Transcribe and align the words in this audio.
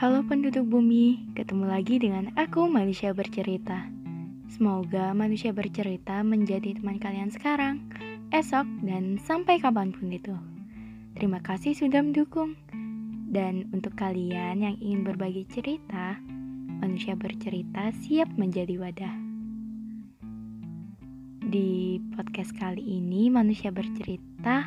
Halo 0.00 0.24
penduduk 0.24 0.64
bumi, 0.64 1.28
ketemu 1.36 1.68
lagi 1.68 2.00
dengan 2.00 2.32
aku 2.32 2.72
manusia 2.72 3.12
bercerita. 3.12 3.84
Semoga 4.48 5.12
manusia 5.12 5.52
bercerita 5.52 6.24
menjadi 6.24 6.72
teman 6.72 6.96
kalian 6.96 7.28
sekarang, 7.28 7.84
esok, 8.32 8.64
dan 8.80 9.20
sampai 9.20 9.60
kapan 9.60 9.92
pun 9.92 10.08
itu. 10.08 10.32
Terima 11.12 11.44
kasih 11.44 11.76
sudah 11.76 12.00
mendukung. 12.00 12.56
Dan 13.28 13.68
untuk 13.76 13.92
kalian 13.92 14.64
yang 14.64 14.80
ingin 14.80 15.04
berbagi 15.04 15.44
cerita, 15.52 16.16
manusia 16.80 17.12
bercerita 17.12 17.92
siap 18.00 18.32
menjadi 18.40 18.80
wadah. 18.80 19.16
Di 21.44 22.00
podcast 22.16 22.56
kali 22.56 23.04
ini, 23.04 23.28
manusia 23.28 23.68
bercerita 23.68 24.64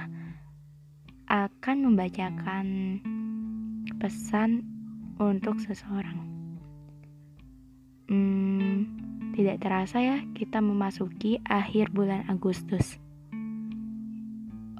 akan 1.25 1.77
membacakan 1.89 2.65
pesan 3.97 4.82
untuk 5.19 5.59
seseorang. 5.61 6.19
Hmm, 8.09 8.85
tidak 9.33 9.65
terasa 9.65 9.97
ya 9.97 10.17
kita 10.37 10.61
memasuki 10.61 11.41
akhir 11.49 11.89
bulan 11.89 12.25
Agustus. 12.29 13.01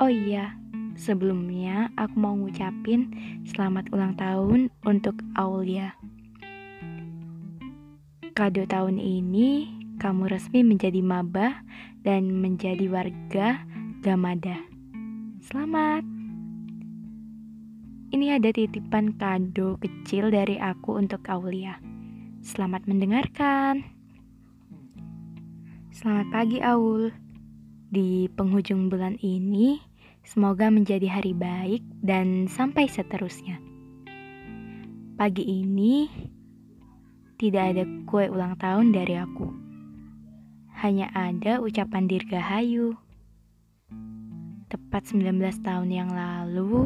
Oh 0.01 0.09
iya, 0.09 0.57
sebelumnya 0.97 1.93
aku 1.97 2.15
mau 2.17 2.33
ngucapin 2.37 3.13
selamat 3.45 3.89
ulang 3.93 4.13
tahun 4.17 4.73
untuk 4.85 5.21
Aulia. 5.37 5.97
Kado 8.33 8.65
tahun 8.65 8.97
ini 8.97 9.69
kamu 10.01 10.25
resmi 10.25 10.65
menjadi 10.65 11.01
maba 11.05 11.61
dan 12.01 12.33
menjadi 12.41 12.89
warga 12.89 13.61
Gamada. 14.03 14.59
Selamat! 15.39 16.12
Ini 18.13 18.37
ada 18.37 18.53
titipan 18.53 19.17
kado 19.17 19.81
kecil 19.81 20.29
dari 20.29 20.61
aku 20.61 21.01
untuk 21.01 21.25
Aulia. 21.33 21.81
Selamat 22.45 22.85
mendengarkan. 22.85 23.81
Selamat 25.89 26.29
pagi 26.29 26.61
Aul. 26.61 27.09
Di 27.89 28.29
penghujung 28.37 28.93
bulan 28.93 29.17
ini, 29.17 29.81
semoga 30.21 30.69
menjadi 30.69 31.09
hari 31.09 31.33
baik 31.33 31.81
dan 32.05 32.45
sampai 32.45 32.85
seterusnya. 32.85 33.57
Pagi 35.17 35.49
ini 35.49 36.05
tidak 37.41 37.73
ada 37.73 37.83
kue 38.05 38.29
ulang 38.29 38.61
tahun 38.61 38.93
dari 38.93 39.17
aku. 39.17 39.49
Hanya 40.85 41.09
ada 41.17 41.57
ucapan 41.65 42.05
dirgahayu. 42.05 42.93
Tepat 44.69 45.01
19 45.09 45.65
tahun 45.65 45.89
yang 45.89 46.13
lalu, 46.13 46.85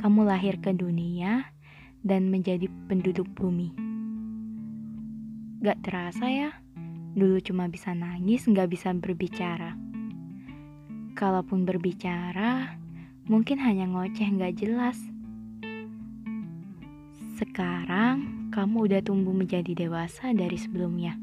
kamu 0.00 0.24
lahir 0.24 0.56
ke 0.56 0.72
dunia 0.72 1.44
dan 2.00 2.32
menjadi 2.32 2.72
penduduk 2.88 3.28
bumi. 3.36 3.76
Gak 5.60 5.84
terasa 5.84 6.24
ya, 6.24 6.56
dulu 7.12 7.36
cuma 7.44 7.68
bisa 7.68 7.92
nangis, 7.92 8.48
gak 8.48 8.72
bisa 8.72 8.96
berbicara. 8.96 9.76
Kalaupun 11.12 11.68
berbicara, 11.68 12.80
mungkin 13.28 13.60
hanya 13.60 13.92
ngoceh 13.92 14.24
gak 14.40 14.56
jelas. 14.56 14.96
Sekarang, 17.36 18.48
kamu 18.56 18.88
udah 18.88 19.00
tumbuh 19.04 19.36
menjadi 19.36 19.76
dewasa 19.76 20.32
dari 20.32 20.56
sebelumnya. 20.56 21.20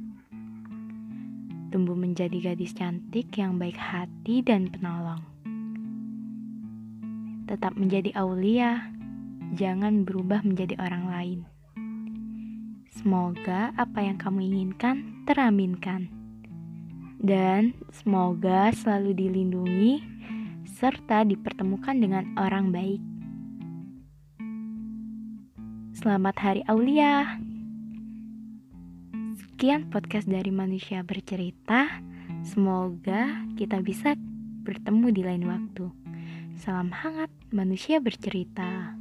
Tumbuh 1.74 1.98
menjadi 1.98 2.54
gadis 2.54 2.78
cantik 2.78 3.34
yang 3.42 3.58
baik 3.58 3.76
hati 3.82 4.46
dan 4.46 4.70
penolong 4.70 5.37
tetap 7.48 7.80
menjadi 7.80 8.12
Aulia, 8.20 8.92
jangan 9.56 10.04
berubah 10.04 10.44
menjadi 10.44 10.76
orang 10.84 11.04
lain. 11.08 11.40
Semoga 12.92 13.72
apa 13.80 14.04
yang 14.04 14.20
kamu 14.20 14.52
inginkan 14.52 15.24
teraminkan, 15.24 16.12
dan 17.24 17.72
semoga 17.96 18.76
selalu 18.76 19.16
dilindungi 19.16 20.04
serta 20.78 21.24
dipertemukan 21.24 21.96
dengan 21.96 22.36
orang 22.36 22.70
baik. 22.76 23.02
Selamat 25.98 26.36
Hari 26.38 26.62
Aulia. 26.68 27.40
Sekian 29.40 29.90
podcast 29.90 30.30
dari 30.30 30.54
Manusia 30.54 31.02
Bercerita. 31.02 32.04
Semoga 32.46 33.48
kita 33.58 33.82
bisa 33.82 34.14
bertemu 34.62 35.08
di 35.10 35.22
lain 35.26 35.44
waktu. 35.50 36.07
Salam 36.58 36.90
hangat 36.90 37.30
manusia 37.54 38.02
bercerita. 38.02 38.97